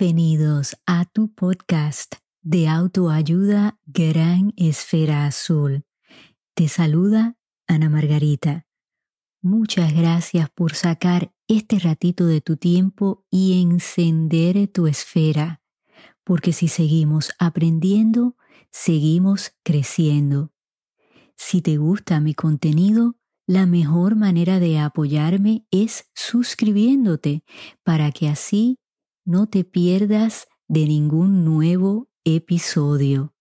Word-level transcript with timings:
Bienvenidos 0.00 0.78
a 0.86 1.04
tu 1.04 1.30
podcast 1.34 2.14
de 2.40 2.68
autoayuda 2.68 3.78
Gran 3.84 4.54
Esfera 4.56 5.26
Azul. 5.26 5.84
Te 6.54 6.68
saluda 6.68 7.36
Ana 7.66 7.90
Margarita. 7.90 8.66
Muchas 9.42 9.92
gracias 9.92 10.48
por 10.48 10.74
sacar 10.74 11.34
este 11.48 11.78
ratito 11.78 12.24
de 12.24 12.40
tu 12.40 12.56
tiempo 12.56 13.26
y 13.30 13.60
encender 13.60 14.68
tu 14.68 14.86
esfera, 14.86 15.60
porque 16.24 16.54
si 16.54 16.68
seguimos 16.68 17.32
aprendiendo, 17.38 18.38
seguimos 18.70 19.52
creciendo. 19.62 20.50
Si 21.36 21.60
te 21.60 21.76
gusta 21.76 22.20
mi 22.20 22.32
contenido, 22.32 23.16
la 23.46 23.66
mejor 23.66 24.16
manera 24.16 24.60
de 24.60 24.78
apoyarme 24.78 25.66
es 25.70 26.08
suscribiéndote 26.14 27.44
para 27.84 28.12
que 28.12 28.30
así 28.30 28.78
no 29.30 29.46
te 29.46 29.62
pierdas 29.62 30.48
de 30.66 30.86
ningún 30.86 31.44
nuevo 31.44 32.08
episodio. 32.24 33.32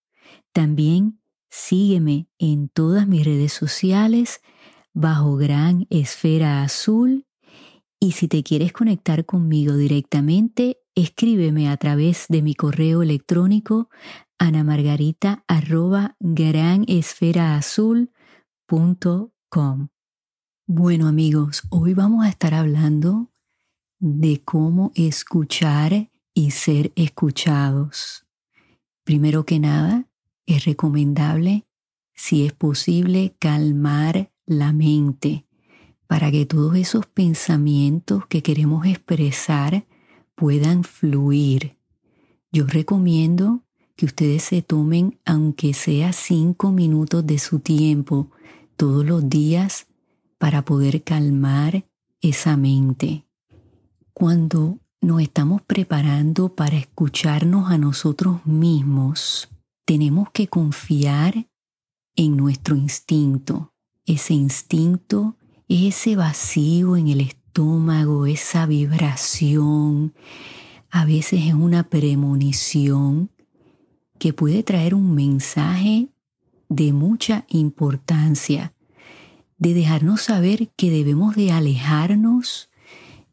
También 0.53 1.19
sígueme 1.49 2.29
en 2.37 2.69
todas 2.69 3.07
mis 3.07 3.25
redes 3.25 3.53
sociales 3.53 4.41
bajo 4.93 5.35
Gran 5.35 5.87
Esfera 5.89 6.61
Azul 6.61 7.25
y 7.99 8.11
si 8.11 8.27
te 8.27 8.43
quieres 8.43 8.71
conectar 8.71 9.25
conmigo 9.25 9.75
directamente, 9.77 10.77
escríbeme 10.93 11.69
a 11.69 11.77
través 11.77 12.27
de 12.29 12.43
mi 12.43 12.53
correo 12.53 13.01
electrónico 13.01 13.89
anamargarita 14.37 15.43
arroba 15.47 16.15
Bueno 20.67 21.07
amigos, 21.07 21.63
hoy 21.71 21.95
vamos 21.95 22.25
a 22.25 22.29
estar 22.29 22.53
hablando 22.53 23.28
de 23.99 24.41
cómo 24.43 24.91
escuchar 24.95 26.09
y 26.33 26.51
ser 26.51 26.91
escuchados. 26.95 28.25
Primero 29.03 29.45
que 29.45 29.59
nada, 29.59 30.07
es 30.45 30.65
recomendable, 30.65 31.65
si 32.13 32.45
es 32.45 32.53
posible, 32.53 33.35
calmar 33.39 34.31
la 34.45 34.73
mente 34.73 35.45
para 36.09 36.31
que 36.31 36.47
todos 36.47 36.75
esos 36.75 37.05
pensamientos 37.05 38.25
que 38.25 38.41
queremos 38.41 38.87
expresar 38.87 39.85
puedan 40.33 40.83
fluir. 40.83 41.77
Yo 42.51 42.65
recomiendo 42.65 43.61
que 43.95 44.07
ustedes 44.07 44.41
se 44.41 44.63
tomen, 44.63 45.19
aunque 45.23 45.75
sea 45.75 46.11
cinco 46.11 46.71
minutos 46.71 47.27
de 47.27 47.37
su 47.37 47.59
tiempo 47.59 48.31
todos 48.75 49.05
los 49.05 49.29
días, 49.29 49.85
para 50.39 50.65
poder 50.65 51.03
calmar 51.03 51.85
esa 52.21 52.57
mente. 52.57 53.28
Cuando 54.19 54.79
nos 54.99 55.21
estamos 55.21 55.61
preparando 55.61 56.53
para 56.53 56.75
escucharnos 56.75 57.71
a 57.71 57.77
nosotros 57.77 58.45
mismos, 58.45 59.47
tenemos 59.85 60.29
que 60.31 60.49
confiar 60.49 61.47
en 62.17 62.35
nuestro 62.35 62.75
instinto. 62.75 63.71
Ese 64.05 64.33
instinto 64.33 65.37
es 65.69 65.95
ese 65.95 66.17
vacío 66.17 66.97
en 66.97 67.07
el 67.07 67.21
estómago, 67.21 68.25
esa 68.25 68.65
vibración, 68.65 70.13
a 70.91 71.05
veces 71.05 71.45
es 71.45 71.53
una 71.53 71.83
premonición 71.87 73.31
que 74.17 74.33
puede 74.33 74.63
traer 74.63 74.95
un 74.95 75.15
mensaje 75.15 76.09
de 76.67 76.91
mucha 76.91 77.45
importancia, 77.47 78.73
de 79.57 79.73
dejarnos 79.73 80.23
saber 80.23 80.71
que 80.75 80.91
debemos 80.91 81.37
de 81.37 81.53
alejarnos 81.53 82.68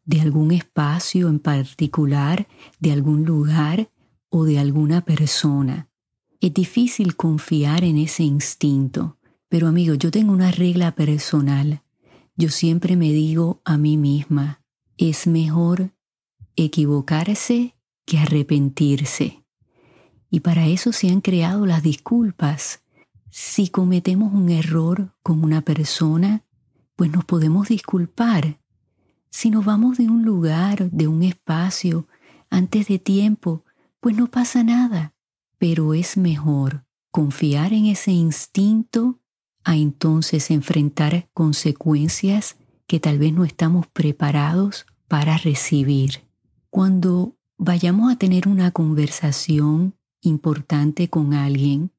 de 0.07 0.21
algún 0.21 0.53
espacio 0.53 1.29
en 1.29 1.41
particular, 1.41 2.49
de 2.79 2.93
algún 2.93 3.25
lugar 3.25 3.91
o 4.31 4.45
de 4.45 4.59
alguna 4.59 5.05
persona. 5.05 5.89
Es 6.41 6.55
difícil 6.55 7.17
confiar 7.17 7.85
en 7.85 7.99
ese 7.99 8.23
instinto, 8.23 9.19
pero 9.49 9.67
amigo, 9.69 9.95
yo 9.95 10.11
tengo 10.11 10.33
una 10.33 10.51
regla 10.51 10.95
personal. 10.95 11.83
Yo 12.37 12.51
siempre 12.51 12.97
me 12.97 13.13
digo 13.13 13.61
a 13.65 13.77
mí 13.77 13.97
misma, 13.97 14.63
es 14.97 15.27
mejor 15.27 15.91
equivocarse 16.55 17.77
que 18.05 18.19
arrepentirse. 18.19 19.45
Y 20.31 20.41
para 20.41 20.67
eso 20.67 20.93
se 20.93 21.09
han 21.09 21.21
creado 21.21 21.67
las 21.67 21.83
disculpas. 21.83 22.83
Si 23.31 23.69
cometemos 23.69 24.33
un 24.33 24.51
error 24.51 25.15
con 25.23 25.43
una 25.43 25.63
persona, 25.63 26.45
pues 26.95 27.11
nos 27.11 27.25
podemos 27.25 27.69
disculpar 27.69 28.61
si 29.37 29.51
nos 29.51 29.67
vamos 29.67 29.99
de 29.99 30.09
un 30.09 30.23
lugar, 30.23 30.91
de 30.93 31.09
un 31.09 31.23
espacio, 31.23 32.09
antes 32.49 32.89
de 32.89 32.99
tiempo, 32.99 33.67
pues 34.01 34.17
no 34.17 34.29
pasa 34.29 34.65
nada. 34.65 35.13
Pero 35.59 35.93
es 35.93 36.17
mejor 36.17 36.87
confiar 37.11 37.75
en 37.75 37.85
ese 37.85 38.13
instinto 38.13 39.21
a 39.63 39.77
entonces 39.77 40.51
enfrentar 40.51 41.29
consecuencias 41.35 42.57
que 42.87 42.99
tal 42.99 43.19
vez 43.19 43.35
no 43.35 43.45
estamos 43.45 43.87
preparados 43.89 44.87
para 45.07 45.37
recibir. 45.37 46.23
Cuando 46.71 47.37
vayamos 47.59 48.11
a 48.11 48.17
tener 48.17 48.49
una 48.49 48.71
conversación 48.71 49.97
importante 50.23 51.11
con 51.11 51.35
alguien, 51.35 51.91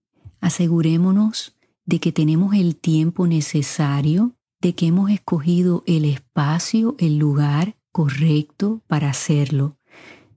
asegurémonos 0.41 1.55
de 1.85 1.99
que 1.99 2.11
tenemos 2.11 2.55
el 2.55 2.75
tiempo 2.75 3.27
necesario 3.27 4.36
de 4.67 4.75
que 4.75 4.87
hemos 4.87 5.09
escogido 5.09 5.81
el 5.87 6.03
espacio, 6.03 6.97
el 6.99 7.17
lugar 7.17 7.77
correcto 7.93 8.81
para 8.87 9.09
hacerlo. 9.09 9.77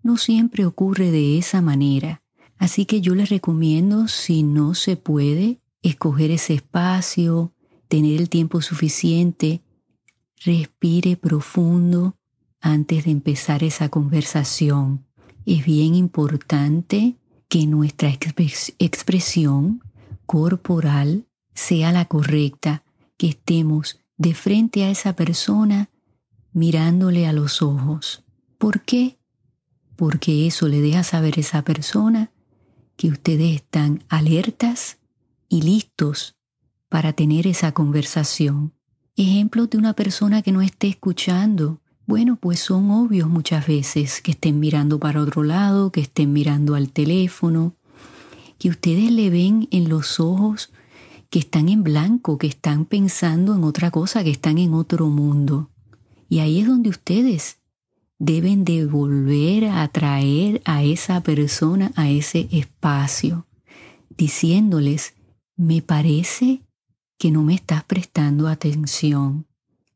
No 0.04 0.16
siempre 0.18 0.66
ocurre 0.66 1.10
de 1.10 1.36
esa 1.36 1.60
manera, 1.60 2.22
así 2.56 2.86
que 2.86 3.00
yo 3.00 3.16
les 3.16 3.28
recomiendo, 3.28 4.06
si 4.06 4.44
no 4.44 4.76
se 4.76 4.96
puede, 4.96 5.58
escoger 5.82 6.30
ese 6.30 6.54
espacio, 6.54 7.52
tener 7.88 8.20
el 8.20 8.28
tiempo 8.28 8.62
suficiente, 8.62 9.62
respire 10.44 11.16
profundo 11.16 12.16
antes 12.60 13.06
de 13.06 13.10
empezar 13.10 13.64
esa 13.64 13.88
conversación. 13.88 15.06
Es 15.44 15.64
bien 15.64 15.96
importante 15.96 17.16
que 17.48 17.66
nuestra 17.66 18.16
expresión 18.78 19.82
corporal 20.24 21.26
sea 21.52 21.90
la 21.90 22.04
correcta, 22.04 22.84
que 23.16 23.30
estemos 23.30 23.99
de 24.20 24.34
frente 24.34 24.84
a 24.84 24.90
esa 24.90 25.16
persona 25.16 25.88
mirándole 26.52 27.26
a 27.26 27.32
los 27.32 27.62
ojos. 27.62 28.22
¿Por 28.58 28.82
qué? 28.82 29.16
Porque 29.96 30.46
eso 30.46 30.68
le 30.68 30.82
deja 30.82 31.04
saber 31.04 31.38
a 31.38 31.40
esa 31.40 31.62
persona 31.62 32.30
que 32.96 33.08
ustedes 33.08 33.54
están 33.54 34.04
alertas 34.10 34.98
y 35.48 35.62
listos 35.62 36.36
para 36.90 37.14
tener 37.14 37.46
esa 37.46 37.72
conversación. 37.72 38.74
Ejemplo 39.16 39.66
de 39.68 39.78
una 39.78 39.94
persona 39.94 40.42
que 40.42 40.52
no 40.52 40.60
esté 40.60 40.88
escuchando. 40.88 41.80
Bueno, 42.04 42.36
pues 42.36 42.60
son 42.60 42.90
obvios 42.90 43.26
muchas 43.26 43.66
veces 43.66 44.20
que 44.20 44.32
estén 44.32 44.60
mirando 44.60 45.00
para 45.00 45.22
otro 45.22 45.44
lado, 45.44 45.92
que 45.92 46.02
estén 46.02 46.34
mirando 46.34 46.74
al 46.74 46.90
teléfono, 46.90 47.74
que 48.58 48.68
ustedes 48.68 49.10
le 49.12 49.30
ven 49.30 49.66
en 49.70 49.88
los 49.88 50.20
ojos 50.20 50.70
que 51.30 51.38
están 51.38 51.68
en 51.68 51.82
blanco, 51.84 52.38
que 52.38 52.48
están 52.48 52.84
pensando 52.84 53.54
en 53.54 53.64
otra 53.64 53.90
cosa, 53.90 54.24
que 54.24 54.30
están 54.30 54.58
en 54.58 54.74
otro 54.74 55.08
mundo. 55.08 55.70
Y 56.28 56.40
ahí 56.40 56.60
es 56.60 56.66
donde 56.66 56.90
ustedes 56.90 57.58
deben 58.18 58.64
de 58.64 58.84
volver 58.84 59.64
a 59.64 59.82
atraer 59.82 60.60
a 60.64 60.82
esa 60.82 61.22
persona 61.22 61.92
a 61.96 62.10
ese 62.10 62.48
espacio, 62.50 63.46
diciéndoles, 64.16 65.14
me 65.56 65.80
parece 65.82 66.62
que 67.16 67.30
no 67.30 67.42
me 67.42 67.54
estás 67.54 67.84
prestando 67.84 68.48
atención, 68.48 69.46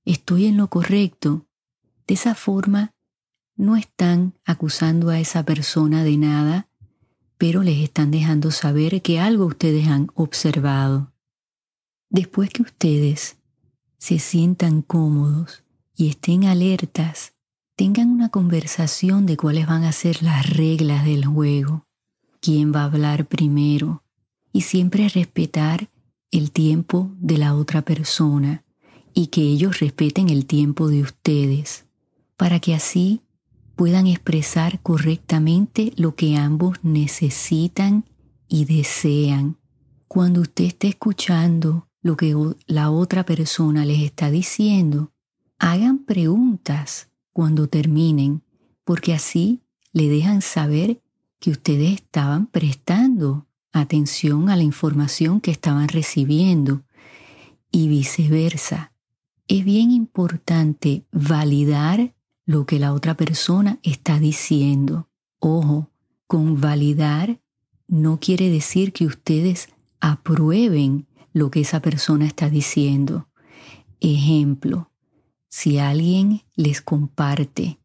estoy 0.04 0.46
en 0.46 0.56
lo 0.56 0.68
correcto. 0.68 1.46
De 2.06 2.14
esa 2.14 2.34
forma, 2.34 2.92
no 3.56 3.76
están 3.76 4.34
acusando 4.44 5.10
a 5.10 5.18
esa 5.18 5.42
persona 5.42 6.04
de 6.04 6.16
nada, 6.16 6.68
pero 7.38 7.62
les 7.62 7.78
están 7.78 8.10
dejando 8.10 8.50
saber 8.50 9.02
que 9.02 9.20
algo 9.20 9.46
ustedes 9.46 9.88
han 9.88 10.08
observado. 10.14 11.13
Después 12.14 12.48
que 12.50 12.62
ustedes 12.62 13.38
se 13.98 14.20
sientan 14.20 14.82
cómodos 14.82 15.64
y 15.96 16.10
estén 16.10 16.44
alertas, 16.44 17.32
tengan 17.74 18.08
una 18.08 18.28
conversación 18.28 19.26
de 19.26 19.36
cuáles 19.36 19.66
van 19.66 19.82
a 19.82 19.90
ser 19.90 20.22
las 20.22 20.48
reglas 20.48 21.04
del 21.04 21.24
juego, 21.24 21.88
quién 22.40 22.72
va 22.72 22.82
a 22.82 22.84
hablar 22.84 23.26
primero 23.26 24.04
y 24.52 24.60
siempre 24.60 25.08
respetar 25.08 25.90
el 26.30 26.52
tiempo 26.52 27.10
de 27.18 27.36
la 27.36 27.56
otra 27.56 27.82
persona 27.82 28.62
y 29.12 29.26
que 29.26 29.42
ellos 29.42 29.80
respeten 29.80 30.28
el 30.28 30.46
tiempo 30.46 30.86
de 30.86 31.02
ustedes, 31.02 31.84
para 32.36 32.60
que 32.60 32.76
así 32.76 33.22
puedan 33.74 34.06
expresar 34.06 34.80
correctamente 34.82 35.92
lo 35.96 36.14
que 36.14 36.36
ambos 36.36 36.78
necesitan 36.84 38.04
y 38.46 38.66
desean. 38.66 39.56
Cuando 40.06 40.42
usted 40.42 40.66
esté 40.66 40.86
escuchando 40.86 41.88
lo 42.04 42.18
que 42.18 42.36
la 42.66 42.90
otra 42.90 43.24
persona 43.24 43.86
les 43.86 44.02
está 44.02 44.30
diciendo, 44.30 45.10
hagan 45.58 46.04
preguntas 46.04 47.08
cuando 47.32 47.66
terminen, 47.66 48.42
porque 48.84 49.14
así 49.14 49.62
le 49.94 50.10
dejan 50.10 50.42
saber 50.42 51.00
que 51.40 51.50
ustedes 51.50 51.94
estaban 51.94 52.46
prestando 52.46 53.46
atención 53.72 54.50
a 54.50 54.56
la 54.56 54.62
información 54.62 55.40
que 55.40 55.50
estaban 55.50 55.88
recibiendo 55.88 56.82
y 57.70 57.88
viceversa. 57.88 58.92
Es 59.48 59.64
bien 59.64 59.90
importante 59.90 61.06
validar 61.10 62.14
lo 62.44 62.66
que 62.66 62.78
la 62.78 62.92
otra 62.92 63.16
persona 63.16 63.78
está 63.82 64.18
diciendo. 64.18 65.08
Ojo, 65.38 65.88
con 66.26 66.60
validar 66.60 67.40
no 67.88 68.20
quiere 68.20 68.50
decir 68.50 68.92
que 68.92 69.06
ustedes 69.06 69.70
aprueben 70.00 71.06
lo 71.34 71.50
que 71.50 71.60
esa 71.60 71.80
persona 71.80 72.24
está 72.24 72.48
diciendo. 72.48 73.28
Ejemplo, 74.00 74.90
si 75.50 75.78
alguien 75.78 76.42
les 76.54 76.80
comparte, 76.80 77.78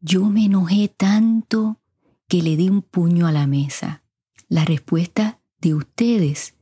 yo 0.00 0.26
me 0.26 0.44
enojé 0.44 0.88
tanto 0.88 1.80
que 2.26 2.42
le 2.42 2.56
di 2.56 2.68
un 2.68 2.82
puño 2.82 3.26
a 3.26 3.32
la 3.32 3.46
mesa. 3.46 4.02
La 4.48 4.64
respuesta 4.64 5.40
de 5.60 5.74
ustedes 5.74 6.54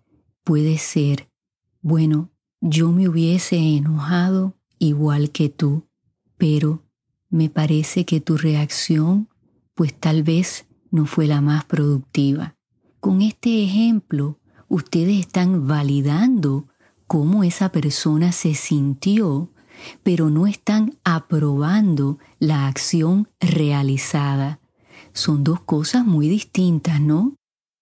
puede 0.44 0.78
ser, 0.78 1.28
bueno, 1.80 2.30
yo 2.60 2.92
me 2.92 3.08
hubiese 3.08 3.56
enojado 3.56 4.56
igual 4.78 5.30
que 5.30 5.48
tú, 5.48 5.88
pero 6.36 6.84
me 7.30 7.48
parece 7.48 8.04
que 8.04 8.20
tu 8.20 8.36
reacción 8.36 9.28
pues 9.74 9.98
tal 9.98 10.22
vez 10.22 10.66
no 10.90 11.06
fue 11.06 11.26
la 11.26 11.40
más 11.40 11.64
productiva. 11.64 12.56
Con 13.00 13.22
este 13.22 13.62
ejemplo, 13.62 14.38
ustedes 14.68 15.18
están 15.18 15.66
validando 15.66 16.66
cómo 17.06 17.44
esa 17.44 17.70
persona 17.70 18.32
se 18.32 18.54
sintió, 18.54 19.50
pero 20.02 20.30
no 20.30 20.46
están 20.46 20.96
aprobando 21.04 22.18
la 22.38 22.66
acción 22.66 23.28
realizada. 23.40 24.60
Son 25.12 25.44
dos 25.44 25.60
cosas 25.60 26.04
muy 26.04 26.28
distintas, 26.28 27.00
¿no? 27.00 27.34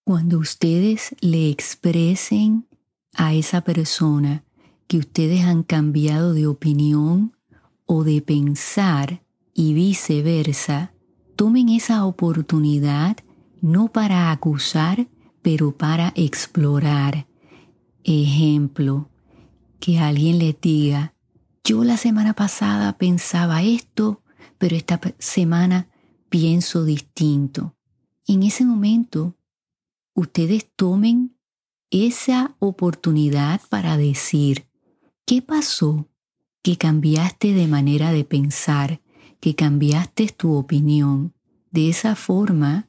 Cuando 0.04 0.38
ustedes 0.38 1.14
le 1.20 1.48
expresen 1.48 2.66
a 3.14 3.32
esa 3.32 3.62
persona 3.62 4.44
que 4.86 4.98
ustedes 4.98 5.44
han 5.44 5.62
cambiado 5.62 6.34
de 6.34 6.46
opinión 6.46 7.32
o 7.86 8.04
de 8.04 8.20
pensar 8.20 9.22
y 9.54 9.72
viceversa, 9.72 10.92
tomen 11.36 11.68
esa 11.68 12.04
oportunidad 12.04 13.16
no 13.60 13.88
para 13.88 14.30
acusar, 14.30 15.08
pero 15.44 15.76
para 15.76 16.14
explorar. 16.16 17.26
Ejemplo, 18.02 19.10
que 19.78 19.98
alguien 19.98 20.38
le 20.38 20.56
diga, 20.58 21.14
yo 21.62 21.84
la 21.84 21.98
semana 21.98 22.32
pasada 22.32 22.96
pensaba 22.96 23.62
esto, 23.62 24.22
pero 24.56 24.74
esta 24.74 24.98
semana 25.18 25.90
pienso 26.30 26.86
distinto. 26.86 27.76
En 28.26 28.42
ese 28.42 28.64
momento, 28.64 29.36
ustedes 30.14 30.66
tomen 30.76 31.36
esa 31.90 32.56
oportunidad 32.58 33.60
para 33.68 33.98
decir, 33.98 34.66
¿qué 35.26 35.42
pasó? 35.42 36.08
Que 36.62 36.78
cambiaste 36.78 37.52
de 37.52 37.68
manera 37.68 38.12
de 38.12 38.24
pensar, 38.24 39.02
que 39.40 39.54
cambiaste 39.54 40.28
tu 40.28 40.54
opinión. 40.54 41.34
De 41.70 41.90
esa 41.90 42.16
forma, 42.16 42.88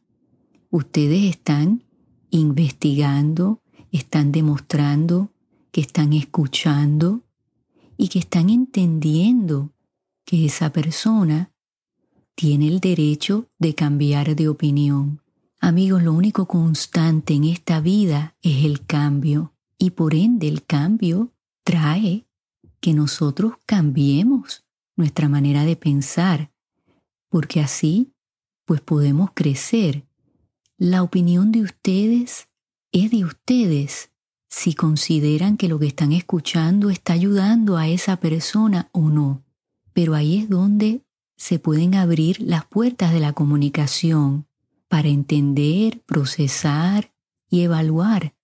ustedes 0.69 1.23
están 1.25 1.84
investigando, 2.31 3.61
están 3.91 4.31
demostrando 4.31 5.31
que 5.71 5.81
están 5.81 6.13
escuchando 6.13 7.21
y 7.97 8.07
que 8.09 8.19
están 8.19 8.49
entendiendo 8.49 9.71
que 10.25 10.45
esa 10.45 10.71
persona 10.71 11.51
tiene 12.35 12.67
el 12.67 12.79
derecho 12.79 13.47
de 13.59 13.75
cambiar 13.75 14.35
de 14.35 14.49
opinión. 14.49 15.21
Amigos, 15.59 16.03
lo 16.03 16.13
único 16.13 16.47
constante 16.47 17.33
en 17.33 17.45
esta 17.45 17.79
vida 17.79 18.35
es 18.41 18.65
el 18.65 18.85
cambio 18.85 19.53
y 19.77 19.91
por 19.91 20.13
ende 20.13 20.47
el 20.47 20.65
cambio 20.65 21.31
trae 21.63 22.25
que 22.79 22.93
nosotros 22.93 23.53
cambiemos 23.65 24.65
nuestra 24.95 25.27
manera 25.27 25.63
de 25.65 25.75
pensar, 25.75 26.51
porque 27.29 27.61
así 27.61 28.13
pues 28.65 28.81
podemos 28.81 29.31
crecer. 29.33 30.05
La 30.77 31.03
opinión 31.03 31.53
de 31.53 31.61
ustedes 31.61 32.49
es 32.91 33.09
de 33.09 33.23
ustedes 33.23 34.11
si 34.49 34.73
consideran 34.73 35.55
que 35.55 35.69
lo 35.69 35.79
que 35.79 35.87
están 35.87 36.11
escuchando 36.11 36.89
está 36.89 37.13
ayudando 37.13 37.77
a 37.77 37.87
esa 37.87 38.17
persona 38.17 38.89
o 38.91 39.09
no. 39.09 39.41
Pero 39.93 40.15
ahí 40.15 40.37
es 40.37 40.49
donde 40.49 41.05
se 41.37 41.59
pueden 41.59 41.95
abrir 41.95 42.41
las 42.41 42.65
puertas 42.65 43.13
de 43.13 43.21
la 43.21 43.31
comunicación 43.31 44.47
para 44.89 45.07
entender, 45.07 46.01
procesar 46.01 47.13
y 47.49 47.61
evaluar 47.61 48.35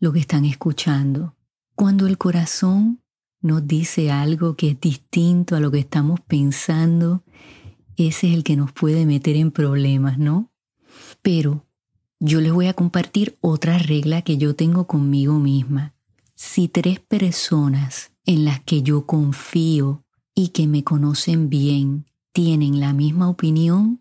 lo 0.00 0.12
que 0.12 0.18
están 0.18 0.46
escuchando. 0.46 1.36
Cuando 1.76 2.08
el 2.08 2.18
corazón 2.18 3.02
nos 3.40 3.68
dice 3.68 4.10
algo 4.10 4.56
que 4.56 4.70
es 4.70 4.80
distinto 4.80 5.54
a 5.54 5.60
lo 5.60 5.70
que 5.70 5.78
estamos 5.78 6.18
pensando, 6.22 7.22
ese 7.96 8.30
es 8.30 8.34
el 8.34 8.42
que 8.42 8.56
nos 8.56 8.72
puede 8.72 9.06
meter 9.06 9.36
en 9.36 9.52
problemas, 9.52 10.18
¿no? 10.18 10.50
Pero 11.22 11.67
yo 12.20 12.40
les 12.40 12.52
voy 12.52 12.66
a 12.66 12.74
compartir 12.74 13.38
otra 13.40 13.78
regla 13.78 14.22
que 14.22 14.38
yo 14.38 14.54
tengo 14.54 14.86
conmigo 14.86 15.38
misma. 15.38 15.94
Si 16.34 16.68
tres 16.68 17.00
personas 17.00 18.12
en 18.24 18.44
las 18.44 18.60
que 18.60 18.82
yo 18.82 19.06
confío 19.06 20.04
y 20.34 20.48
que 20.48 20.66
me 20.66 20.84
conocen 20.84 21.48
bien 21.48 22.06
tienen 22.32 22.80
la 22.80 22.92
misma 22.92 23.28
opinión, 23.28 24.00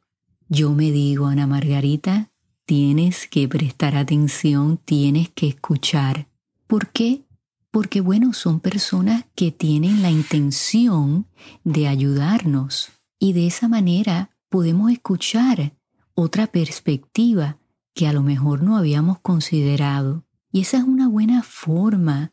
yo 0.50 0.74
me 0.74 0.92
digo, 0.92 1.28
Ana 1.28 1.48
Margarita, 1.48 2.31
tienes 2.66 3.28
que 3.28 3.48
prestar 3.48 3.96
atención, 3.96 4.78
tienes 4.78 5.30
que 5.30 5.48
escuchar. 5.48 6.28
¿Por 6.68 6.90
qué? 6.90 7.24
Porque, 7.72 8.02
bueno, 8.02 8.34
son 8.34 8.60
personas 8.60 9.25
que 9.36 9.52
tienen 9.52 10.02
la 10.02 10.09
intención 10.09 11.28
de 11.64 11.88
ayudarnos 11.88 12.90
y 13.19 13.33
de 13.33 13.47
esa 13.47 13.68
manera 13.68 14.31
podemos 14.50 14.92
escuchar 14.92 15.74
otra 16.14 16.47
perspectiva 16.47 17.57
que 17.97 18.07
a 18.07 18.13
lo 18.13 18.21
mejor 18.21 18.61
no 18.61 18.77
habíamos 18.77 19.18
considerado. 19.21 20.23
Y 20.51 20.61
esa 20.61 20.77
es 20.77 20.83
una 20.83 21.07
buena 21.07 21.42
forma 21.42 22.31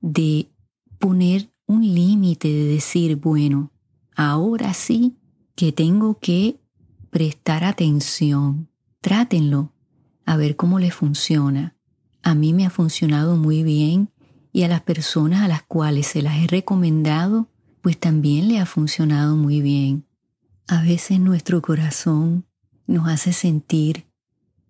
de 0.00 0.48
poner 0.98 1.50
un 1.66 1.82
límite, 1.82 2.48
de 2.48 2.64
decir, 2.64 3.16
bueno, 3.16 3.70
ahora 4.16 4.72
sí 4.72 5.18
que 5.56 5.72
tengo 5.72 6.18
que 6.20 6.58
prestar 7.10 7.64
atención. 7.64 8.70
Trátenlo 9.02 9.74
a 10.24 10.38
ver 10.38 10.56
cómo 10.56 10.78
les 10.78 10.94
funciona. 10.94 11.76
A 12.22 12.34
mí 12.34 12.54
me 12.54 12.64
ha 12.64 12.70
funcionado 12.70 13.36
muy 13.36 13.62
bien 13.62 14.08
y 14.54 14.62
a 14.62 14.68
las 14.68 14.80
personas 14.80 15.42
a 15.42 15.48
las 15.48 15.62
cuales 15.64 16.06
se 16.06 16.22
las 16.22 16.42
he 16.42 16.46
recomendado, 16.46 17.50
pues 17.82 18.00
también 18.00 18.48
le 18.48 18.58
ha 18.58 18.64
funcionado 18.64 19.36
muy 19.36 19.60
bien. 19.60 20.06
A 20.66 20.80
veces 20.80 21.20
nuestro 21.20 21.60
corazón 21.60 22.46
nos 22.86 23.06
hace 23.06 23.34
sentir 23.34 24.06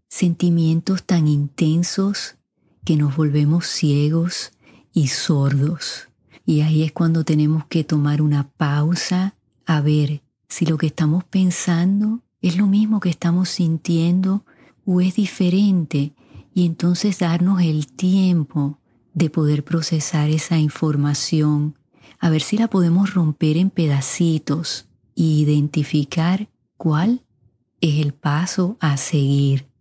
sentimientos 0.08 1.04
tan 1.04 1.28
intensos 1.28 2.36
que 2.84 2.96
nos 2.96 3.16
volvemos 3.16 3.66
ciegos 3.66 4.52
y 4.92 5.08
sordos. 5.08 6.08
Y 6.46 6.60
ahí 6.60 6.82
es 6.82 6.92
cuando 6.92 7.24
tenemos 7.24 7.64
que 7.66 7.84
tomar 7.84 8.20
una 8.22 8.48
pausa 8.50 9.34
a 9.66 9.80
ver 9.80 10.22
si 10.48 10.66
lo 10.66 10.78
que 10.78 10.86
estamos 10.86 11.24
pensando 11.24 12.20
es 12.42 12.56
lo 12.56 12.66
mismo 12.66 13.00
que 13.00 13.08
estamos 13.08 13.48
sintiendo 13.48 14.44
o 14.84 15.00
es 15.00 15.14
diferente 15.14 16.12
y 16.54 16.66
entonces 16.66 17.18
darnos 17.18 17.62
el 17.62 17.86
tiempo 17.86 18.78
de 19.14 19.30
poder 19.30 19.64
procesar 19.64 20.28
esa 20.28 20.58
información, 20.58 21.78
a 22.18 22.30
ver 22.30 22.42
si 22.42 22.58
la 22.58 22.68
podemos 22.68 23.14
romper 23.14 23.56
en 23.56 23.70
pedacitos 23.70 24.86
e 25.16 25.22
identificar 25.22 26.48
cuál 26.76 27.24
es 27.80 28.04
el 28.04 28.12
paso 28.12 28.76
a 28.80 28.96
seguir. 28.96 29.73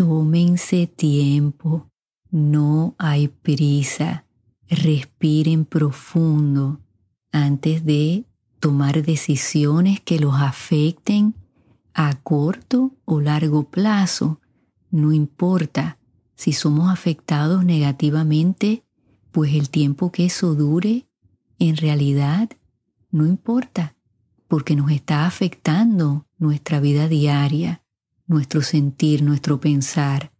Tómense 0.00 0.86
tiempo, 0.86 1.90
no 2.30 2.94
hay 2.96 3.28
prisa, 3.28 4.24
respiren 4.66 5.66
profundo 5.66 6.80
antes 7.32 7.84
de 7.84 8.24
tomar 8.60 9.02
decisiones 9.02 10.00
que 10.00 10.18
los 10.18 10.36
afecten 10.36 11.34
a 11.92 12.14
corto 12.14 12.94
o 13.04 13.20
largo 13.20 13.64
plazo. 13.64 14.40
No 14.90 15.12
importa 15.12 15.98
si 16.34 16.54
somos 16.54 16.90
afectados 16.90 17.66
negativamente, 17.66 18.84
pues 19.32 19.52
el 19.52 19.68
tiempo 19.68 20.10
que 20.12 20.24
eso 20.24 20.54
dure, 20.54 21.08
en 21.58 21.76
realidad 21.76 22.48
no 23.10 23.26
importa, 23.26 23.96
porque 24.48 24.76
nos 24.76 24.92
está 24.92 25.26
afectando 25.26 26.24
nuestra 26.38 26.80
vida 26.80 27.06
diaria 27.06 27.82
nuestro 28.30 28.62
sentir, 28.62 29.22
nuestro 29.22 29.60
pensar. 29.60 30.30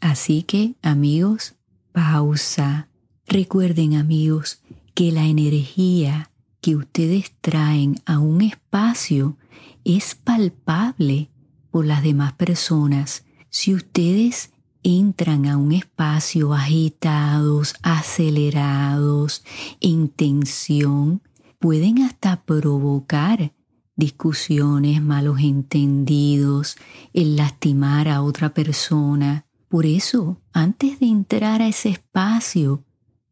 Así 0.00 0.42
que, 0.42 0.74
amigos, 0.82 1.54
pausa. 1.92 2.88
Recuerden, 3.26 3.94
amigos, 3.94 4.60
que 4.94 5.12
la 5.12 5.24
energía 5.24 6.32
que 6.60 6.74
ustedes 6.74 7.32
traen 7.40 8.02
a 8.06 8.18
un 8.18 8.42
espacio 8.42 9.36
es 9.84 10.16
palpable 10.16 11.30
por 11.70 11.86
las 11.86 12.02
demás 12.02 12.32
personas. 12.32 13.24
Si 13.50 13.72
ustedes 13.72 14.50
entran 14.82 15.46
a 15.46 15.58
un 15.58 15.70
espacio 15.70 16.54
agitados, 16.54 17.76
acelerados, 17.82 19.44
en 19.80 20.08
tensión, 20.08 21.22
pueden 21.60 22.02
hasta 22.02 22.42
provocar 22.42 23.52
discusiones, 23.98 25.02
malos 25.02 25.40
entendidos, 25.40 26.76
el 27.12 27.34
lastimar 27.34 28.08
a 28.08 28.22
otra 28.22 28.54
persona. 28.54 29.44
Por 29.68 29.86
eso, 29.86 30.40
antes 30.52 31.00
de 31.00 31.06
entrar 31.06 31.60
a 31.60 31.66
ese 31.66 31.90
espacio, 31.90 32.84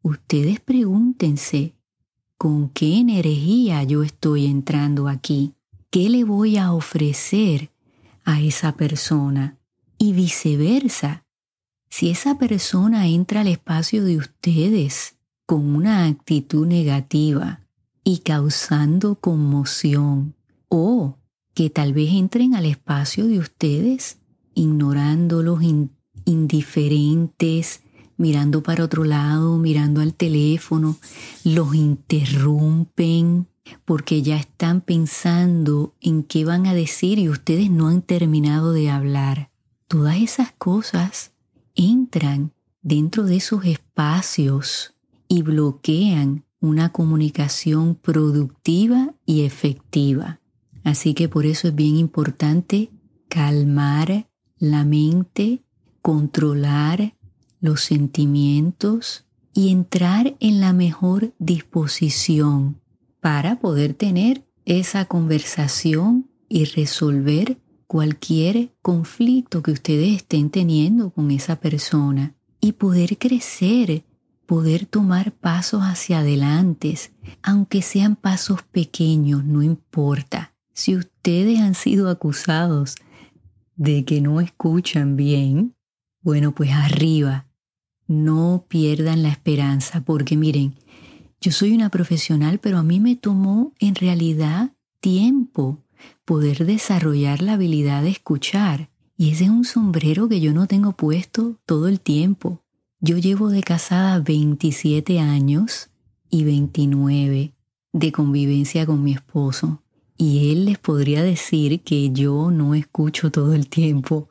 ustedes 0.03 0.59
pregúntense, 0.59 1.77
¿con 2.37 2.69
qué 2.69 2.99
energía 2.99 3.85
yo 3.85 4.03
estoy 4.03 4.47
entrando 4.47 5.07
aquí? 5.07 5.55
¿Qué 5.89 6.11
le 6.11 6.25
voy 6.25 6.57
a 6.57 6.73
ofrecer 6.73 7.71
a 8.25 8.41
esa 8.41 8.77
persona? 8.77 9.57
Y 9.99 10.15
viceversa, 10.15 11.25
si 11.89 12.11
esa 12.11 12.39
persona 12.39 13.07
entra 13.07 13.43
al 13.43 13.47
espacio 13.47 14.05
de 14.05 14.17
ustedes 14.17 15.15
con 15.47 15.77
una 15.77 16.07
actitud 16.07 16.67
negativa 16.67 17.61
y 18.03 18.19
causando 18.19 19.15
conmoción, 19.15 20.36
o 20.69 21.19
que 21.55 21.71
tal 21.71 21.93
vez 21.93 22.13
entren 22.13 22.55
al 22.55 22.67
espacio 22.67 23.27
de 23.27 23.39
ustedes 23.39 24.19
ignorándolos, 24.55 25.61
indiferentes, 26.25 27.83
mirando 28.17 28.63
para 28.63 28.85
otro 28.85 29.05
lado, 29.05 29.59
mirando 29.59 30.01
al 30.01 30.15
teléfono, 30.15 30.97
los 31.45 31.75
interrumpen 31.75 33.47
porque 33.85 34.23
ya 34.23 34.37
están 34.37 34.81
pensando 34.81 35.95
en 36.01 36.23
qué 36.23 36.45
van 36.45 36.67
a 36.67 36.75
decir 36.75 37.19
y 37.19 37.29
ustedes 37.29 37.71
no 37.71 37.89
han 37.89 38.03
terminado 38.03 38.73
de 38.73 38.91
hablar. 38.91 39.51
Todas 39.89 40.17
esas 40.17 40.53
cosas 40.53 41.33
entran 41.75 42.53
dentro 42.83 43.25
de 43.25 43.37
esos 43.37 43.65
espacios 43.65 44.95
y 45.29 45.43
bloquean 45.43 46.45
una 46.61 46.93
comunicación 46.93 47.95
productiva 47.97 49.15
y 49.27 49.45
efectiva. 49.45 50.41
Así 50.87 51.15
que 51.15 51.29
por 51.29 51.47
eso 51.47 51.67
es 51.67 51.75
bien 51.75 51.97
importante 51.97 52.93
calmar 53.29 54.29
la 54.57 54.85
mente, 54.85 55.65
controlar 56.01 57.17
los 57.61 57.81
sentimientos 57.81 59.25
y 59.53 59.71
entrar 59.71 60.37
en 60.39 60.61
la 60.61 60.73
mejor 60.73 61.35
disposición 61.41 62.81
para 63.21 63.59
poder 63.59 63.95
tener 63.95 64.45
esa 64.65 65.07
conversación 65.07 66.31
y 66.49 66.67
resolver 66.67 67.59
cualquier 67.89 68.71
conflicto 68.81 69.65
que 69.65 69.73
ustedes 69.73 70.15
estén 70.15 70.51
teniendo 70.51 71.11
con 71.11 71.33
esa 71.33 71.57
persona 71.57 72.37
y 72.61 72.75
poder 72.75 73.19
crecer, 73.19 74.05
poder 74.47 74.87
tomar 74.87 75.33
pasos 75.33 75.83
hacia 75.83 76.21
adelante, 76.21 76.97
aunque 77.43 77.83
sean 77.83 78.15
pasos 78.15 78.63
pequeños, 78.63 79.45
no 79.45 79.65
importa. 79.65 80.53
Si 80.77 80.95
ustedes 80.95 81.59
han 81.61 81.75
sido 81.75 82.11
acusados 82.11 82.97
de 83.77 84.05
que 84.05 84.21
no 84.21 84.43
escuchan 84.43 85.17
bien, 85.17 85.75
bueno, 86.21 86.55
pues 86.55 86.71
arriba, 86.71 87.47
no 88.07 88.67
pierdan 88.69 89.23
la 89.23 89.31
esperanza, 89.31 90.05
porque 90.05 90.37
miren, 90.37 90.75
yo 91.41 91.51
soy 91.51 91.73
una 91.73 91.89
profesional, 91.89 92.59
pero 92.59 92.77
a 92.77 92.83
mí 92.83 93.01
me 93.01 93.17
tomó 93.17 93.73
en 93.79 93.95
realidad 93.95 94.75
tiempo 95.01 95.83
poder 96.27 96.67
desarrollar 96.67 97.41
la 97.41 97.55
habilidad 97.55 98.03
de 98.03 98.11
escuchar. 98.11 98.91
Y 99.17 99.31
ese 99.31 99.45
es 99.45 99.51
un 99.51 99.65
sombrero 99.65 100.29
que 100.29 100.43
yo 100.43 100.53
no 100.53 100.67
tengo 100.67 100.93
puesto 100.93 101.59
todo 101.65 101.89
el 101.89 102.01
tiempo. 102.01 102.63
Yo 103.01 103.17
llevo 103.17 103.49
de 103.49 103.63
casada 103.63 104.21
27 104.21 105.21
años 105.21 105.89
y 106.29 106.45
29 106.45 107.55
de 107.95 108.13
convivencia 108.13 108.85
con 108.85 109.03
mi 109.03 109.15
esposo. 109.15 109.83
Y 110.17 110.53
él 110.53 110.65
les 110.67 110.79
podría 110.79 111.23
decir 111.23 111.81
que 111.81 112.11
yo 112.11 112.51
no 112.51 112.75
escucho 112.75 113.31
todo 113.31 113.55
el 113.55 113.69
tiempo. 113.69 114.29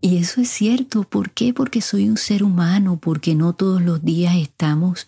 Y 0.00 0.16
eso 0.16 0.40
es 0.40 0.48
cierto. 0.48 1.04
¿Por 1.04 1.30
qué? 1.30 1.54
Porque 1.54 1.80
soy 1.80 2.08
un 2.08 2.16
ser 2.16 2.42
humano, 2.42 2.98
porque 3.00 3.34
no 3.34 3.52
todos 3.52 3.80
los 3.80 4.04
días 4.04 4.36
estamos 4.36 5.06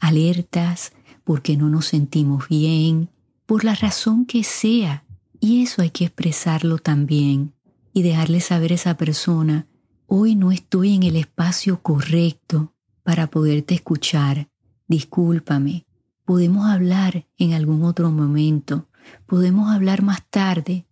alertas, 0.00 0.92
porque 1.22 1.56
no 1.56 1.68
nos 1.68 1.86
sentimos 1.86 2.48
bien, 2.48 3.08
por 3.46 3.64
la 3.64 3.74
razón 3.74 4.26
que 4.26 4.44
sea. 4.44 5.04
Y 5.40 5.62
eso 5.62 5.82
hay 5.82 5.90
que 5.90 6.04
expresarlo 6.06 6.78
también 6.78 7.52
y 7.94 8.02
dejarle 8.02 8.40
saber 8.40 8.72
a 8.72 8.74
esa 8.74 8.96
persona, 8.96 9.66
hoy 10.06 10.34
no 10.34 10.50
estoy 10.50 10.94
en 10.94 11.04
el 11.04 11.16
espacio 11.16 11.80
correcto 11.80 12.74
para 13.04 13.28
poderte 13.28 13.74
escuchar. 13.74 14.48
Discúlpame. 14.88 15.86
Podemos 16.24 16.66
hablar 16.66 17.26
en 17.38 17.52
algún 17.52 17.84
otro 17.84 18.10
momento. 18.10 18.88
Podemos 19.26 19.70
hablar 19.70 20.02
más 20.02 20.28
tarde. 20.30 20.86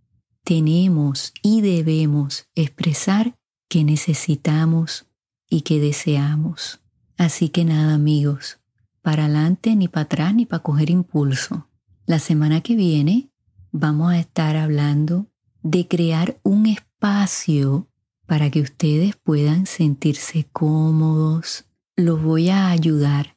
Tenemos 0.45 1.33
y 1.43 1.61
debemos 1.61 2.49
expresar 2.55 3.37
que 3.69 3.85
necesitamos 3.85 5.07
y 5.49 5.63
que 5.63 5.81
deseamos. 5.81 6.81
Así 7.17 7.49
que 7.49 7.65
nada 7.65 7.95
amigos, 7.95 8.61
para 9.01 9.25
adelante 9.25 9.77
ni 9.77 9.89
para 9.89 10.05
atrás 10.05 10.35
ni 10.35 10.47
para 10.47 10.63
coger 10.63 10.91
impulso. 10.91 11.69
La 12.07 12.19
semana 12.19 12.61
que 12.61 12.77
viene 12.77 13.31
vamos 13.71 14.13
a 14.13 14.19
estar 14.19 14.57
hablando 14.57 15.27
de 15.63 15.89
crear 15.89 16.39
un 16.43 16.67
espacio 16.67 17.89
para 18.27 18.51
que 18.51 18.61
ustedes 18.61 19.17
puedan 19.17 19.67
sentirse 19.67 20.47
cómodos. 20.53 21.65
Los 21.97 22.23
voy 22.23 22.51
a 22.51 22.69
ayudar 22.69 23.37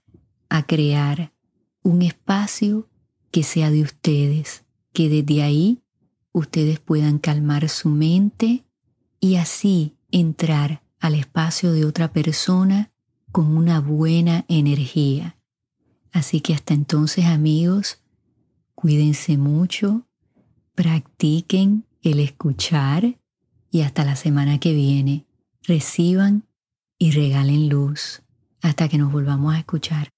a 0.50 0.64
crear 0.64 1.32
un 1.82 2.02
espacio 2.02 2.90
que 3.32 3.44
sea 3.44 3.70
de 3.72 3.82
ustedes, 3.82 4.65
que 4.96 5.10
desde 5.10 5.44
ahí 5.44 5.84
ustedes 6.32 6.80
puedan 6.80 7.20
calmar 7.20 7.68
su 7.70 7.90
mente 7.90 8.64
y 9.20 9.36
así 9.36 9.94
entrar 10.10 10.82
al 11.00 11.16
espacio 11.16 11.74
de 11.74 11.86
otra 11.86 12.14
persona 12.14 12.92
con 13.32 13.58
una 13.58 13.82
buena 13.82 14.46
energía. 14.48 15.36
Así 16.14 16.40
que 16.40 16.54
hasta 16.54 16.74
entonces 16.74 17.26
amigos, 17.26 18.00
cuídense 18.74 19.38
mucho, 19.38 20.08
practiquen 20.74 21.86
el 22.02 22.22
escuchar 22.22 23.20
y 23.70 23.82
hasta 23.82 24.06
la 24.06 24.16
semana 24.16 24.60
que 24.60 24.74
viene 24.74 25.26
reciban 25.64 26.46
y 26.98 27.12
regalen 27.12 27.68
luz 27.68 28.22
hasta 28.62 28.88
que 28.88 28.98
nos 28.98 29.12
volvamos 29.12 29.54
a 29.54 29.60
escuchar. 29.60 30.15